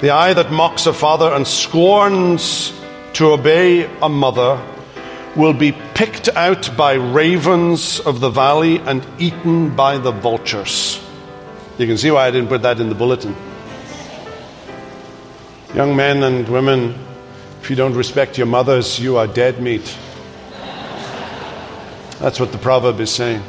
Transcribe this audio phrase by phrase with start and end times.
[0.00, 2.72] The eye that mocks a father and scorns
[3.14, 4.64] to obey a mother
[5.34, 11.00] will be picked out by ravens of the valley and eaten by the vultures.
[11.78, 13.34] You can see why I didn't put that in the bulletin.
[15.74, 16.94] Young men and women,
[17.60, 19.96] if you don't respect your mothers, you are dead meat.
[22.20, 23.42] That's what the proverb is saying.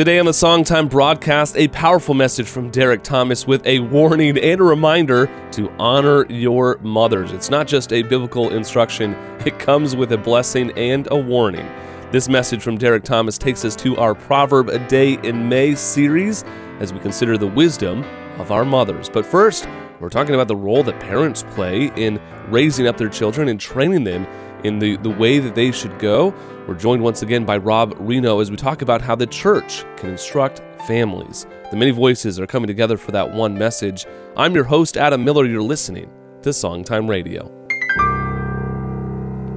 [0.00, 4.58] Today on the Songtime broadcast, a powerful message from Derek Thomas with a warning and
[4.58, 7.32] a reminder to honor your mothers.
[7.32, 9.12] It's not just a biblical instruction,
[9.44, 11.70] it comes with a blessing and a warning.
[12.12, 16.44] This message from Derek Thomas takes us to our Proverb a Day in May series
[16.78, 18.02] as we consider the wisdom
[18.38, 19.10] of our mothers.
[19.10, 19.68] But first,
[20.00, 24.04] we're talking about the role that parents play in raising up their children and training
[24.04, 24.26] them
[24.64, 26.34] in the, the way that they should go.
[26.66, 30.10] We're joined once again by Rob Rienow as we talk about how the church can
[30.10, 31.46] instruct families.
[31.70, 34.06] The many voices are coming together for that one message.
[34.36, 35.46] I'm your host, Adam Miller.
[35.46, 36.10] You're listening
[36.42, 37.59] to Songtime Radio.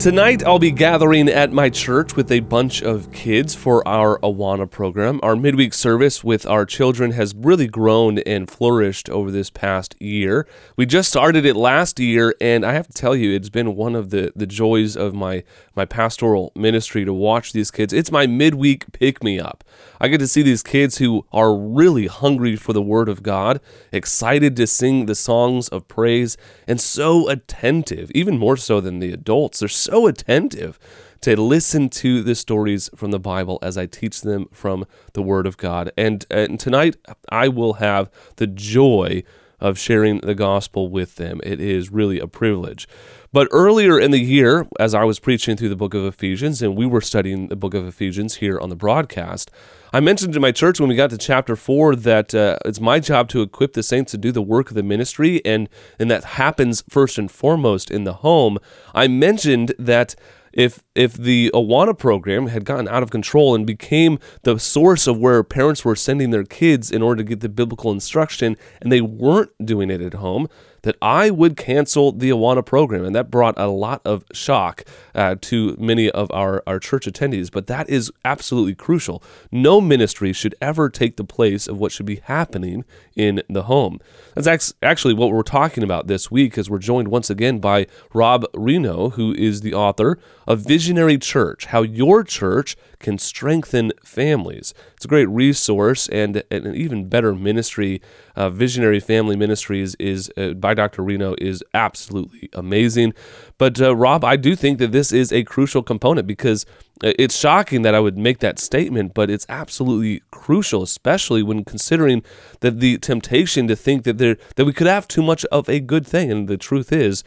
[0.04, 4.70] Tonight, I'll be gathering at my church with a bunch of kids for our Awana
[4.70, 5.22] program.
[5.24, 10.46] Our midweek service with our children has really grown and flourished over this past year.
[10.76, 13.96] We just started it last year, and I have to tell you, it's been one
[13.96, 17.94] of the, the joys of my, my pastoral ministry to watch these kids.
[17.94, 19.64] It's my midweek pick me up.
[20.04, 23.62] I get to see these kids who are really hungry for the Word of God,
[23.90, 26.36] excited to sing the songs of praise,
[26.68, 29.60] and so attentive, even more so than the adults.
[29.60, 30.78] They're so attentive
[31.22, 35.48] to listen to the stories from the Bible as I teach them from the Word
[35.48, 35.90] of God.
[35.98, 36.98] And, and tonight,
[37.30, 39.24] I will have the joy
[39.64, 41.40] of sharing the gospel with them.
[41.42, 42.88] It is really a privilege.
[43.32, 46.76] But earlier in the year, as I was preaching through the book of Ephesians, and
[46.76, 49.50] we were studying the book of Ephesians here on the broadcast,
[49.92, 53.00] I mentioned to my church when we got to chapter four that uh, it's my
[53.00, 56.24] job to equip the saints to do the work of the ministry, and, and that
[56.24, 58.60] happens first and foremost in the home.
[58.94, 60.16] I mentioned that
[60.54, 65.18] if if the Awana program had gotten out of control and became the source of
[65.18, 69.02] where parents were sending their kids in order to get the biblical instruction and they
[69.02, 70.48] weren't doing it at home,
[70.84, 73.04] that I would cancel the Awana program.
[73.06, 74.84] And that brought a lot of shock
[75.16, 77.50] uh, to many of our, our church attendees.
[77.52, 79.24] But that is absolutely crucial.
[79.52, 82.86] No ministry should ever take the place of what should be happening
[83.16, 84.00] in the home.
[84.36, 88.46] That's actually what we're talking about this week as we're joined once again by Rob
[88.54, 94.74] Rienow, who is the author of Visionary Church How Your Church Can Strengthen Families.
[94.96, 98.02] It's a great resource and an even better ministry.
[98.36, 101.04] Uh, Visionary Family Ministries is uh, by Dr.
[101.04, 103.14] Rienow is absolutely amazing.
[103.58, 106.66] But uh, Rob, I do think that this is a crucial component because
[107.02, 112.24] it's shocking that I would make that statement, but it's absolutely crucial, especially when considering
[112.62, 115.80] that the temptation to think that there that we could have too much of a
[115.80, 117.24] good thing, and the truth is,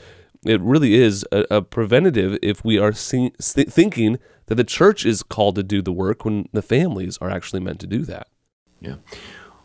[0.48, 5.22] it really is a, a preventative if we are see, thinking that the church is
[5.22, 8.28] called to do the work when the families are actually meant to do that.
[8.80, 8.96] Yeah.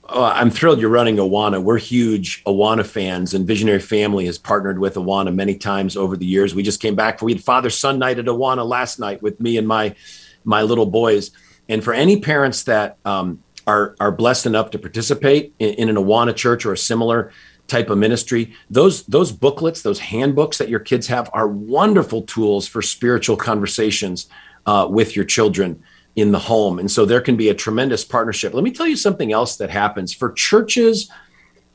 [0.09, 1.63] Oh, I'm thrilled you're running Awana.
[1.63, 6.25] We're huge Awana fans, and Visionary Family has partnered with Awana many times over the
[6.25, 6.53] years.
[6.53, 7.19] We just came back.
[7.19, 9.95] For we had Father Son Night at Awana last night with me and my
[10.43, 11.31] my little boys.
[11.69, 15.95] And for any parents that um, are are blessed enough to participate in, in an
[15.95, 17.31] Awana church or a similar
[17.67, 22.67] type of ministry, those those booklets, those handbooks that your kids have, are wonderful tools
[22.67, 24.27] for spiritual conversations
[24.65, 25.81] uh, with your children
[26.15, 26.79] in the home.
[26.79, 28.53] And so there can be a tremendous partnership.
[28.53, 31.09] Let me tell you something else that happens for churches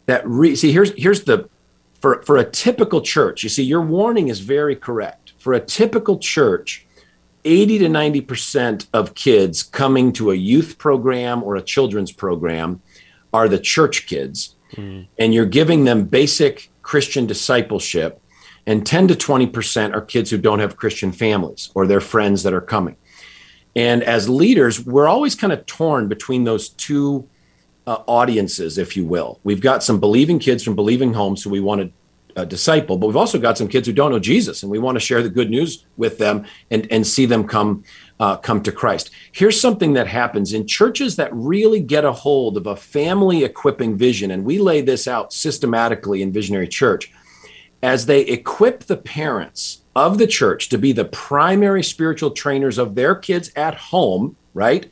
[0.06, 1.48] that re- see here's here's the
[2.00, 3.42] for for a typical church.
[3.42, 5.32] You see your warning is very correct.
[5.38, 6.86] For a typical church,
[7.44, 12.82] 80 to 90% of kids coming to a youth program or a children's program
[13.32, 14.55] are the church kids.
[14.76, 15.08] Mm.
[15.18, 18.20] And you're giving them basic Christian discipleship
[18.66, 22.52] and 10 to 20% are kids who don't have Christian families or their friends that
[22.52, 22.96] are coming.
[23.76, 27.28] And as leaders, we're always kind of torn between those two
[27.86, 29.38] uh, audiences, if you will.
[29.44, 31.92] We've got some believing kids from believing homes who we want to
[32.40, 34.96] uh, disciple, but we've also got some kids who don't know Jesus, and we want
[34.96, 37.84] to share the good news with them and, and see them come
[38.18, 39.10] uh, come to Christ.
[39.32, 43.96] Here's something that happens in churches that really get a hold of a family equipping
[43.96, 47.12] vision, and we lay this out systematically in Visionary Church.
[47.82, 52.94] As they equip the parents of the church to be the primary spiritual trainers of
[52.94, 54.90] their kids at home, right?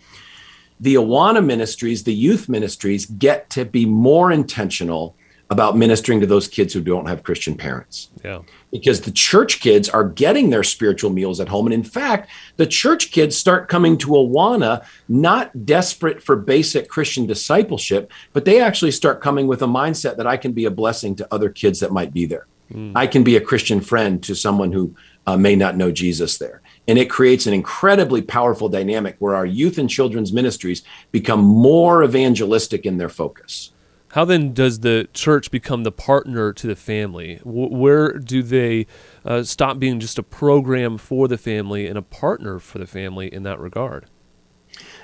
[0.81, 5.17] The Awana ministries, the youth ministries, get to be more intentional
[5.51, 8.11] about ministering to those kids who don't have Christian parents.
[8.25, 8.41] Yeah.
[8.73, 11.67] Because the church kids are getting their spiritual meals at home.
[11.67, 17.27] And in fact, the church kids start coming to Awana not desperate for basic Christian
[17.27, 21.15] discipleship, but they actually start coming with a mindset that I can be a blessing
[21.17, 22.47] to other kids that might be there.
[22.73, 22.93] Mm.
[22.95, 24.95] I can be a Christian friend to someone who
[25.27, 26.63] uh, may not know Jesus there.
[26.89, 30.83] And it creates an incredibly powerful dynamic where our youth and children's ministries
[31.13, 33.74] become more evangelistic in their focus.
[34.15, 37.41] How then does the church become the partner to the family?
[37.43, 38.87] where do they
[39.25, 43.27] uh, stop being just a program for the family and a partner for the family
[43.33, 44.07] in that regard?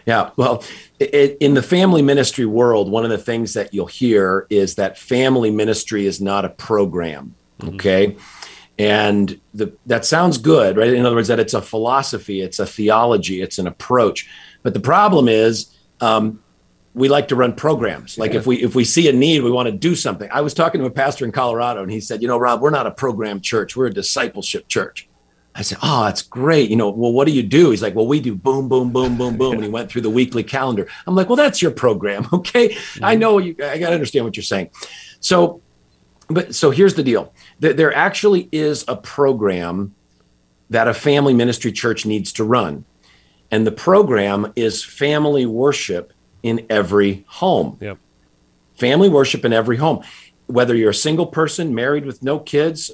[0.06, 0.62] Yeah, well,
[1.00, 4.96] it, in the family ministry world, one of the things that you'll hear is that
[4.96, 7.34] family ministry is not a program.
[7.58, 7.74] Mm-hmm.
[7.74, 8.16] Okay.
[8.78, 10.94] And the, that sounds good, right?
[10.94, 14.30] In other words, that it's a philosophy, it's a theology, it's an approach.
[14.62, 16.40] But the problem is, um,
[16.94, 18.18] we like to run programs.
[18.18, 18.40] Like yeah.
[18.40, 20.28] if we if we see a need, we want to do something.
[20.32, 22.70] I was talking to a pastor in Colorado, and he said, "You know, Rob, we're
[22.70, 23.76] not a program church.
[23.76, 25.08] We're a discipleship church."
[25.54, 26.68] I said, "Oh, that's great.
[26.68, 29.16] You know, well, what do you do?" He's like, "Well, we do boom, boom, boom,
[29.16, 30.88] boom, boom." And he went through the weekly calendar.
[31.06, 32.70] I'm like, "Well, that's your program, okay?
[32.70, 33.04] Mm-hmm.
[33.04, 33.54] I know you.
[33.62, 34.70] I got to understand what you're saying."
[35.20, 35.60] So,
[36.28, 39.94] but so here's the deal there actually is a program
[40.70, 42.84] that a family ministry church needs to run.
[43.50, 47.78] And the program is family worship in every home.
[47.80, 47.98] Yep.
[48.76, 50.02] Family worship in every home.
[50.46, 52.90] Whether you're a single person, married with no kids,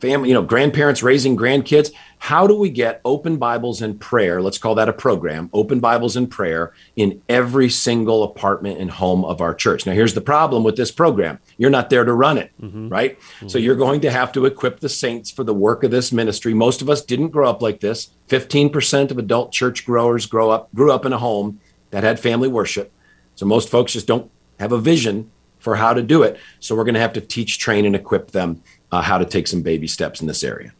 [0.00, 1.92] family, you know, grandparents raising grandkids.
[2.18, 4.40] How do we get open Bibles and prayer?
[4.40, 9.24] Let's call that a program, open Bibles and prayer in every single apartment and home
[9.24, 9.86] of our church.
[9.86, 12.88] Now, here's the problem with this program you're not there to run it, mm-hmm.
[12.88, 13.18] right?
[13.18, 13.48] Mm-hmm.
[13.48, 16.54] So, you're going to have to equip the saints for the work of this ministry.
[16.54, 18.10] Most of us didn't grow up like this.
[18.28, 21.60] 15% of adult church growers grow up, grew up in a home
[21.90, 22.92] that had family worship.
[23.34, 26.38] So, most folks just don't have a vision for how to do it.
[26.60, 28.62] So, we're going to have to teach, train, and equip them
[28.92, 30.72] uh, how to take some baby steps in this area.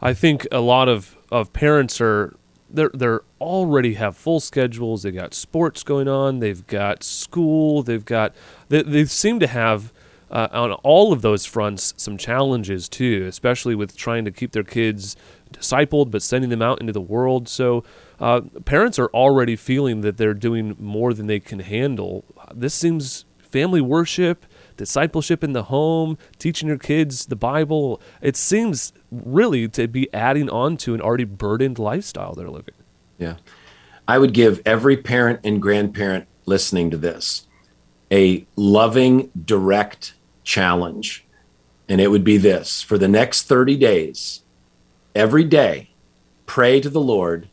[0.00, 2.34] I think a lot of, of parents are
[2.72, 5.02] they're they're already have full schedules.
[5.02, 6.40] They got sports going on.
[6.40, 7.82] They've got school.
[7.82, 8.34] They've got
[8.68, 9.92] they, they seem to have
[10.30, 14.64] uh, on all of those fronts some challenges too, especially with trying to keep their
[14.64, 15.16] kids
[15.52, 17.48] discipled but sending them out into the world.
[17.48, 17.84] So
[18.22, 22.24] uh, parents are already feeling that they're doing more than they can handle.
[22.54, 24.46] This seems family worship
[24.76, 28.00] discipleship in the home, teaching your kids the Bible.
[28.20, 32.74] It seems really to be adding on to an already burdened lifestyle they're living.
[33.18, 33.36] Yeah.
[34.08, 37.46] I would give every parent and grandparent listening to this
[38.10, 40.14] a loving, direct
[40.44, 41.24] challenge.
[41.88, 44.42] And it would be this for the next 30 days,
[45.14, 45.90] every day,
[46.46, 47.48] pray to the Lord,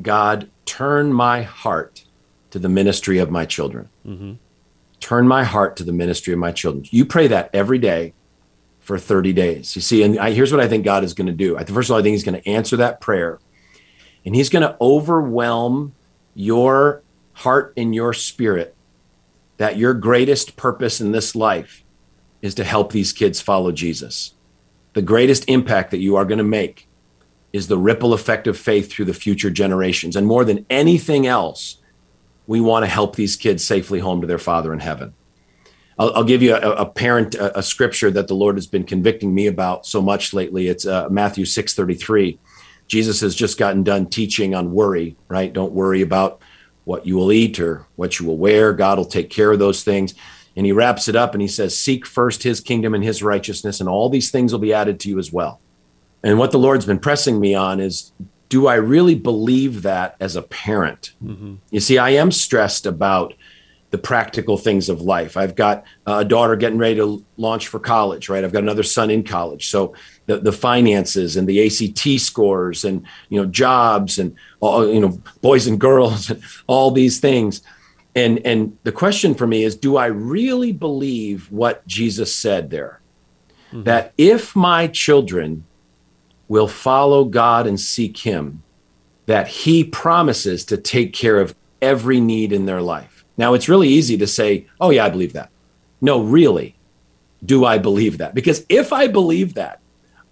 [0.00, 2.04] God, turn my heart
[2.50, 3.88] to the ministry of my children.
[4.06, 4.34] Mm-hmm
[5.00, 6.84] turn my heart to the ministry of my children.
[6.90, 8.14] You pray that every day
[8.80, 9.76] for 30 days.
[9.76, 11.56] You see, and I, here's what I think God is going to do.
[11.58, 13.38] First of all, I think He's going to answer that prayer
[14.24, 15.94] and He's going to overwhelm
[16.34, 17.02] your
[17.32, 18.74] heart and your spirit
[19.58, 21.82] that your greatest purpose in this life
[22.42, 24.34] is to help these kids follow Jesus.
[24.92, 26.85] The greatest impact that you are going to make
[27.52, 30.16] is the ripple effect of faith through the future generations.
[30.16, 31.78] And more than anything else,
[32.46, 35.14] we want to help these kids safely home to their father in heaven.
[35.98, 38.84] I'll, I'll give you a, a parent a, a, scripture that the Lord has been
[38.84, 40.68] convicting me about so much lately.
[40.68, 42.38] It's uh, Matthew six thirty three.
[42.86, 45.16] Jesus has just gotten done teaching on worry.
[45.28, 45.52] Right?
[45.52, 46.40] Don't worry about
[46.84, 48.72] what you will eat or what you will wear.
[48.72, 50.14] God will take care of those things.
[50.56, 53.80] And he wraps it up and he says, "Seek first His kingdom and His righteousness,
[53.80, 55.60] and all these things will be added to you as well."
[56.22, 58.12] And what the Lord's been pressing me on is
[58.48, 61.12] do I really believe that as a parent?
[61.22, 61.56] Mm-hmm.
[61.70, 63.34] You see, I am stressed about
[63.90, 65.36] the practical things of life.
[65.36, 68.44] I've got a daughter getting ready to launch for college, right?
[68.44, 69.68] I've got another son in college.
[69.68, 69.94] So
[70.26, 75.20] the, the finances and the ACT scores and, you know, jobs and all, you know,
[75.40, 77.62] boys and girls and all these things.
[78.16, 83.00] And, and the question for me is, do I really believe what Jesus said there?
[83.68, 83.84] Mm-hmm.
[83.84, 85.64] That if my children
[86.48, 88.62] will follow God and seek Him,
[89.26, 93.24] that He promises to take care of every need in their life.
[93.36, 95.50] Now, it's really easy to say, oh, yeah, I believe that.
[96.00, 96.76] No, really,
[97.44, 98.34] do I believe that?
[98.34, 99.80] Because if I believe that,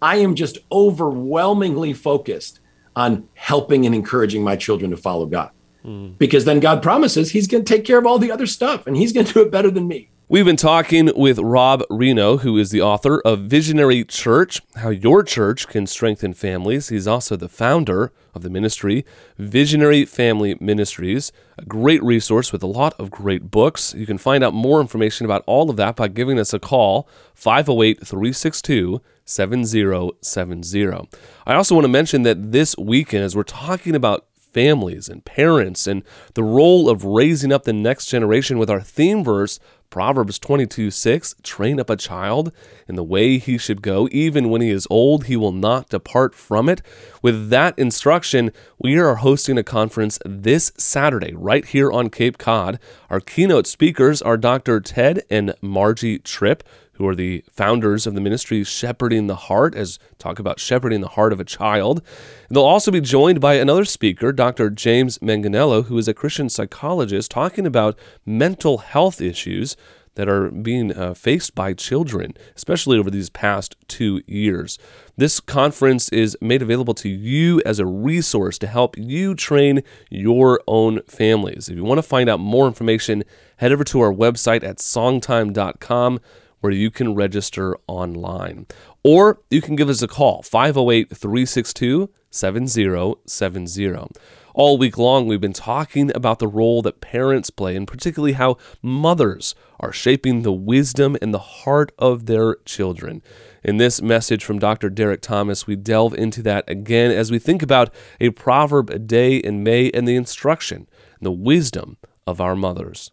[0.00, 2.60] I am just overwhelmingly focused
[2.96, 5.50] on helping and encouraging my children to follow God.
[5.84, 6.16] Mm.
[6.18, 8.96] Because then God promises He's going to take care of all the other stuff and
[8.96, 10.08] He's going to do it better than me.
[10.26, 15.22] We've been talking with Rob Rienow, who is the author of Visionary Church How Your
[15.22, 16.88] Church Can Strengthen Families.
[16.88, 19.04] He's also the founder of the ministry,
[19.36, 23.92] Visionary Family Ministries, a great resource with a lot of great books.
[23.92, 27.06] You can find out more information about all of that by giving us a call,
[27.34, 31.08] 508 362 7070.
[31.46, 35.86] I also want to mention that this weekend, as we're talking about families and parents
[35.86, 36.02] and
[36.34, 39.58] the role of raising up the next generation with our theme verse
[39.90, 42.52] Proverbs 22 6 Train up a child
[42.88, 44.08] in the way he should go.
[44.10, 46.82] Even when he is old, he will not depart from it.
[47.22, 52.78] With that instruction, we are hosting a conference this Saturday right here on Cape Cod.
[53.10, 54.80] Our keynote speakers are Dr.
[54.80, 59.98] Ted and Margie Tripp who are the founders of the ministry Shepherding the Heart, as
[60.18, 62.02] talk about shepherding the heart of a child.
[62.48, 64.70] And they'll also be joined by another speaker, Dr.
[64.70, 69.76] James Manganello, who is a Christian psychologist, talking about mental health issues
[70.14, 74.78] that are being uh, faced by children, especially over these past two years.
[75.16, 80.60] This conference is made available to you as a resource to help you train your
[80.66, 81.68] own families.
[81.68, 83.24] If you want to find out more information,
[83.56, 86.20] head over to our website at songtime.com
[86.64, 88.66] where you can register online.
[89.02, 94.08] Or you can give us a call, 508 362 7070.
[94.54, 98.56] All week long, we've been talking about the role that parents play, and particularly how
[98.80, 103.20] mothers are shaping the wisdom and the heart of their children.
[103.62, 104.88] In this message from Dr.
[104.88, 107.92] Derek Thomas, we delve into that again as we think about
[108.22, 113.10] a proverb a day in May and the instruction and the wisdom of our mothers.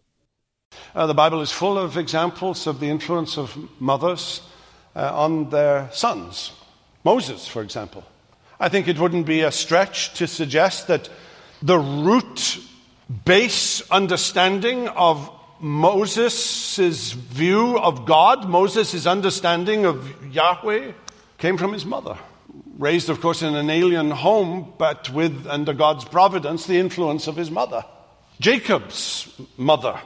[0.94, 4.42] Uh, the Bible is full of examples of the influence of mothers
[4.94, 6.52] uh, on their sons.
[7.04, 8.04] Moses, for example.
[8.60, 11.08] I think it wouldn't be a stretch to suggest that
[11.62, 12.60] the root
[13.24, 20.92] base understanding of Moses' view of God, Moses' understanding of Yahweh,
[21.38, 22.16] came from his mother.
[22.78, 27.36] Raised, of course, in an alien home, but with, under God's providence, the influence of
[27.36, 27.84] his mother.
[28.40, 30.00] Jacob's mother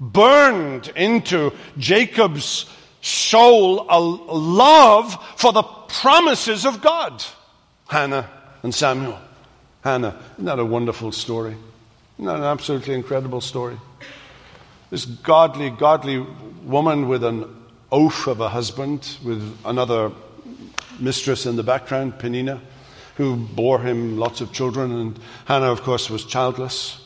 [0.00, 2.66] burned into Jacob's
[3.00, 7.24] soul a love for the promises of God.
[7.88, 8.28] Hannah
[8.62, 9.18] and Samuel.
[9.82, 11.56] Hannah, isn't that a wonderful story?
[12.16, 13.78] Isn't that an absolutely incredible story?
[14.90, 16.18] This godly, godly
[16.64, 17.44] woman with an
[17.92, 20.12] oaf of a husband, with another
[20.98, 22.60] mistress in the background, Peninnah,
[23.16, 27.00] who bore him lots of children, and Hannah, of course, was childless.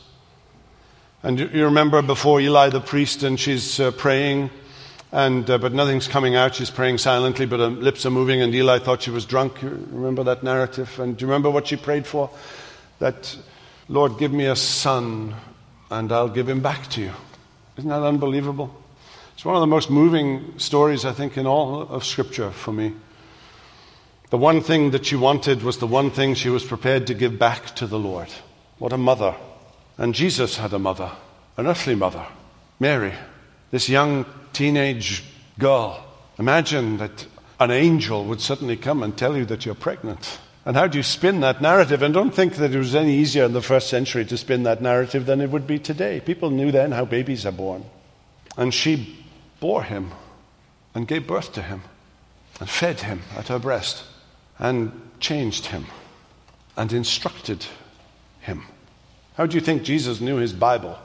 [1.23, 4.49] And you remember before Eli the priest, and she's uh, praying,
[5.13, 6.53] and, uh, but nothing's coming out.
[6.53, 9.61] She's praying silently, but her lips are moving, and Eli thought she was drunk.
[9.61, 10.99] You remember that narrative?
[10.99, 12.29] And do you remember what she prayed for?
[12.99, 13.37] That,
[13.87, 15.33] Lord, give me a son,
[15.89, 17.13] and I'll give him back to you.
[17.77, 18.75] Isn't that unbelievable?
[19.33, 22.93] It's one of the most moving stories, I think, in all of Scripture for me.
[24.29, 27.39] The one thing that she wanted was the one thing she was prepared to give
[27.39, 28.27] back to the Lord.
[28.77, 29.35] What a mother.
[29.97, 31.11] And Jesus had a mother,
[31.57, 32.25] an earthly mother,
[32.79, 33.13] Mary,
[33.71, 35.23] this young teenage
[35.59, 36.03] girl.
[36.39, 37.27] Imagine that
[37.59, 40.39] an angel would suddenly come and tell you that you're pregnant.
[40.65, 42.01] And how do you spin that narrative?
[42.01, 44.81] And don't think that it was any easier in the first century to spin that
[44.81, 46.21] narrative than it would be today.
[46.21, 47.85] People knew then how babies are born.
[48.57, 49.25] And she
[49.59, 50.11] bore him
[50.95, 51.81] and gave birth to him
[52.59, 54.03] and fed him at her breast
[54.57, 55.85] and changed him
[56.77, 57.65] and instructed
[58.41, 58.63] him.
[59.35, 60.97] How do you think Jesus knew his Bible?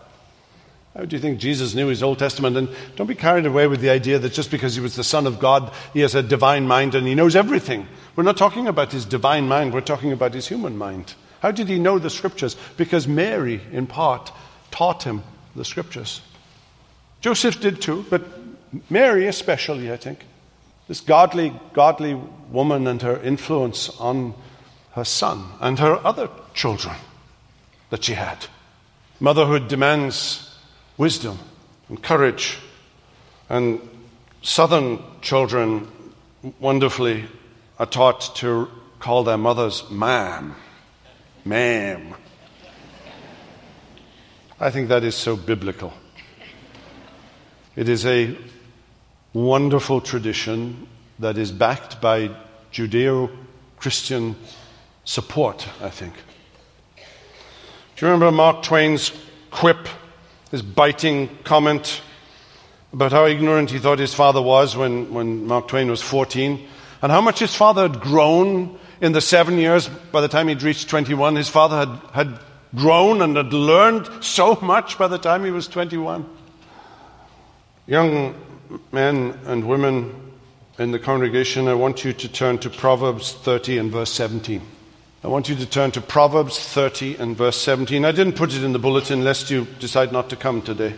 [0.95, 2.57] How do you think Jesus knew his Old Testament?
[2.57, 5.27] And don't be carried away with the idea that just because he was the Son
[5.27, 7.87] of God, he has a divine mind and he knows everything.
[8.17, 11.15] We're not talking about his divine mind, we're talking about his human mind.
[11.41, 12.57] How did he know the scriptures?
[12.77, 14.33] Because Mary, in part,
[14.71, 15.23] taught him
[15.55, 16.21] the scriptures.
[17.21, 18.23] Joseph did too, but
[18.91, 20.25] Mary especially, I think.
[20.89, 22.21] This godly, godly
[22.51, 24.35] woman and her influence on
[24.93, 26.97] her son and her other children
[27.91, 28.47] that she had.
[29.21, 30.57] Motherhood demands
[30.97, 31.39] wisdom
[31.89, 32.59] and courage,
[33.49, 33.81] and
[34.43, 35.89] southern children
[36.61, 37.25] wonderfully
[37.79, 38.69] are taught to
[38.99, 40.55] call their mothers ma'am,
[41.45, 42.15] ma'am.
[44.61, 45.93] I think that is so biblical.
[47.77, 48.37] It is a
[49.33, 50.89] wonderful tradition
[51.21, 52.31] that is backed by
[52.73, 53.31] Judeo
[53.79, 54.35] Christian
[55.05, 56.15] support, I think.
[57.99, 59.11] Do you remember Mark Twain's
[59.51, 59.89] quip,
[60.53, 62.01] his biting comment
[62.93, 66.65] about how ignorant he thought his father was when, when Mark Twain was 14,
[67.03, 70.63] and how much his father had grown in the seven years by the time he'd
[70.63, 71.35] reached 21?
[71.35, 72.41] His father had, had
[72.73, 76.25] grown and had learned so much by the time he was 21.
[77.89, 78.37] Young
[78.93, 80.15] men and women
[80.79, 84.78] in the congregation, I want you to turn to Proverbs 30 and verse 17.
[85.25, 88.05] I want you to turn to Proverbs 30 and verse 17.
[88.05, 90.95] I didn't put it in the bulletin lest you decide not to come today.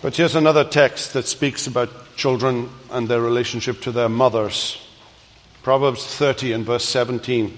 [0.00, 4.82] But here's another text that speaks about children and their relationship to their mothers.
[5.62, 7.54] Proverbs 30 and verse 17.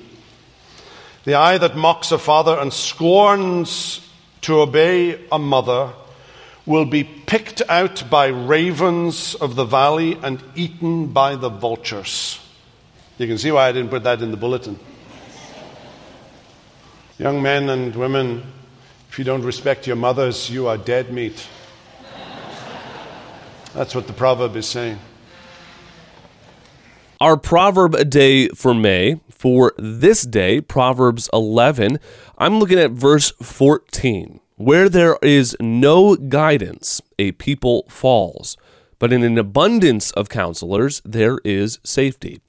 [1.22, 4.00] The eye that mocks a father and scorns
[4.40, 5.92] to obey a mother
[6.66, 12.40] will be picked out by ravens of the valley and eaten by the vultures.
[13.18, 14.80] You can see why I didn't put that in the bulletin.
[17.18, 18.44] Young men and women,
[19.10, 21.48] if you don't respect your mothers, you are dead meat.
[23.74, 25.00] That's what the proverb is saying.
[27.20, 31.98] Our proverb a day for May, for this day, Proverbs 11,
[32.38, 34.38] I'm looking at verse 14.
[34.54, 38.56] Where there is no guidance, a people falls,
[39.00, 42.40] but in an abundance of counselors, there is safety.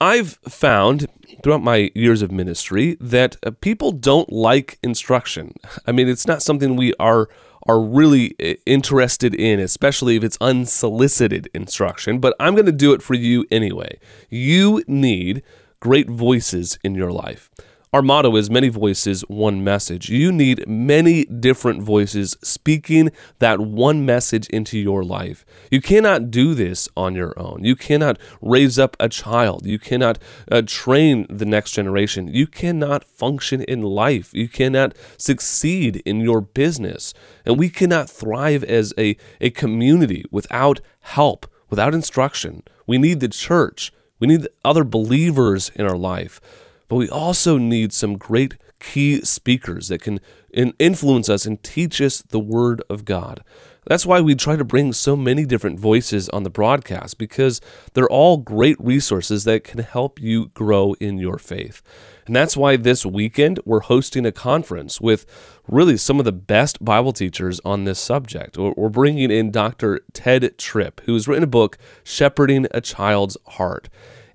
[0.00, 1.08] I've found
[1.42, 5.54] throughout my years of ministry that uh, people don't like instruction.
[5.86, 7.28] I mean, it's not something we are
[7.66, 12.92] are really uh, interested in, especially if it's unsolicited instruction, but I'm going to do
[12.92, 13.98] it for you anyway.
[14.30, 15.42] You need
[15.80, 17.50] great voices in your life.
[17.90, 20.10] Our motto is many voices, one message.
[20.10, 25.46] You need many different voices speaking that one message into your life.
[25.70, 27.64] You cannot do this on your own.
[27.64, 29.64] You cannot raise up a child.
[29.64, 30.18] You cannot
[30.52, 32.28] uh, train the next generation.
[32.28, 34.34] You cannot function in life.
[34.34, 37.14] You cannot succeed in your business.
[37.46, 42.64] And we cannot thrive as a, a community without help, without instruction.
[42.86, 43.94] We need the church.
[44.18, 46.38] We need other believers in our life
[46.88, 50.20] but we also need some great key speakers that can
[50.52, 53.42] influence us and teach us the Word of God.
[53.86, 57.60] That's why we try to bring so many different voices on the broadcast because
[57.94, 61.82] they're all great resources that can help you grow in your faith.
[62.26, 65.24] And that's why this weekend we're hosting a conference with
[65.66, 68.58] really some of the best Bible teachers on this subject.
[68.58, 70.00] We're bringing in Dr.
[70.12, 73.88] Ted Tripp, who has written a book, Shepherding a Child's Heart.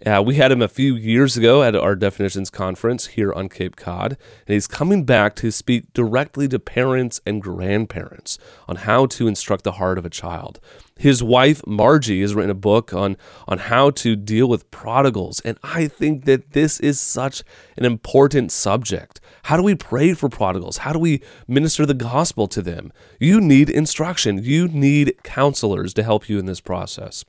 [0.05, 3.77] Uh, we had him a few years ago at our definitions conference here on Cape
[3.77, 8.37] Cod, and he's coming back to speak directly to parents and grandparents
[8.68, 10.59] on how to instruct the heart of a child.
[10.98, 13.16] His wife, Margie, has written a book on,
[13.48, 17.42] on how to deal with prodigals, and I think that this is such
[17.77, 19.22] an important subject.
[19.44, 20.79] How do we pray for prodigals?
[20.79, 22.92] How do we minister the gospel to them?
[23.22, 27.24] You need instruction, you need counselors to help you in this process.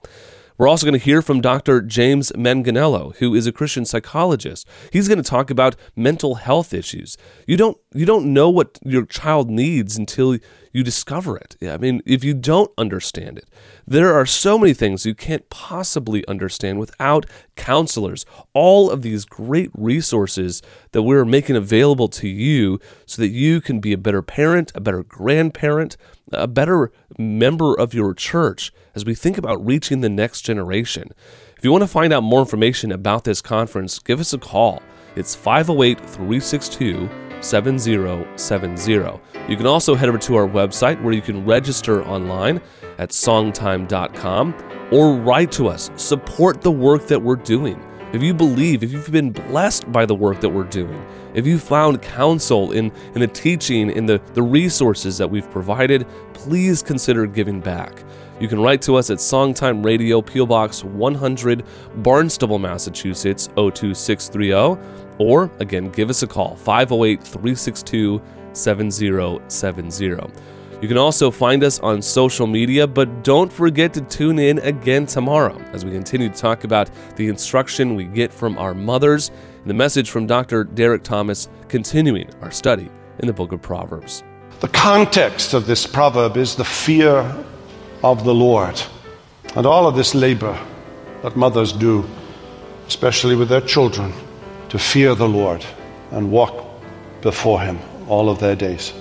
[0.57, 1.83] We're also going to hear from Dr.
[1.83, 4.69] James Manganello, who is a Christian psychologist.
[4.93, 7.17] He's going to talk about mental health issues.
[7.47, 10.39] You don't you don't know what your child needs until
[10.75, 11.57] you discover it.
[11.63, 13.49] I mean, if you don't understand it,
[13.87, 18.27] there are so many things you can't possibly understand without counselors.
[18.53, 20.61] All of these great resources
[20.91, 24.81] that we're making available to you so that you can be a better parent, a
[24.81, 25.97] better grandparent,
[26.33, 31.13] a better member of your church as we think about reaching the next generation.
[31.57, 34.83] If you want to find out more information about this conference, give us a call.
[35.15, 37.09] It's 508 362
[37.45, 39.21] 7070.
[39.49, 42.61] You can also head over to our website where you can register online
[42.99, 44.55] at songtime.com
[44.91, 45.91] or write to us.
[45.97, 47.83] Support the work that we're doing.
[48.15, 51.59] If you believe, if you've been blessed by the work that we're doing, if you
[51.59, 57.27] found counsel in, in the teaching, in the, the resources that we've provided, please consider
[57.27, 58.05] giving back.
[58.39, 60.47] You can write to us at Songtime Radio, P.O.
[60.47, 61.65] Box 100,
[62.05, 64.81] Barnstable, Massachusetts 02630,
[65.19, 68.23] or again, give us a call 508 362
[68.53, 70.54] 7070.
[70.81, 75.07] You can also find us on social media, but don't forget to tune in again
[75.07, 79.71] tomorrow as we continue to talk about the instruction we get from our mothers and
[79.71, 80.65] the message from Dr.
[80.65, 84.23] Derek Thomas, continuing our study in the book of Proverbs.
[84.61, 87.35] The context of this proverb is the fear
[88.03, 88.81] of the Lord
[89.57, 90.59] and all of this labor
[91.23, 92.05] that mothers do,
[92.89, 94.13] especially with their children,
[94.69, 95.65] to fear the Lord
[96.11, 96.67] and walk
[97.23, 98.93] before Him all of their days.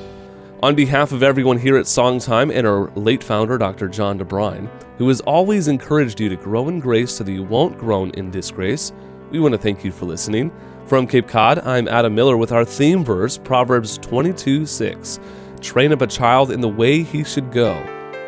[0.64, 3.90] On behalf of everyone here at Songtime and our late founder, Dr.
[3.90, 7.78] John DeBrine, who has always encouraged you to grow in grace so that you won't
[7.78, 8.94] groan in disgrace,
[9.30, 10.54] we want to thank you for listening.
[10.86, 15.20] From Cape Cod, I'm Adam Miller with our theme verse, Proverbs 22 6.
[15.60, 17.74] Train up a child in the way he should go.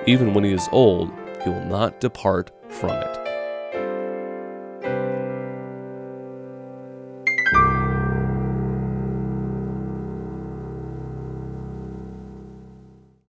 [0.05, 3.24] Even when he is old, he will not depart from it.